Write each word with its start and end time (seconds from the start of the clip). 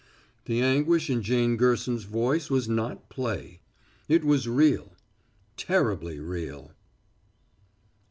The 0.45 0.61
anguish 0.61 1.11
in 1.11 1.21
Jane 1.21 1.57
Gerson's 1.57 2.05
voice 2.05 2.49
was 2.49 2.67
not 2.67 3.07
play. 3.07 3.59
It 4.09 4.23
was 4.23 4.47
real 4.47 4.93
terribly 5.57 6.19
real. 6.19 6.71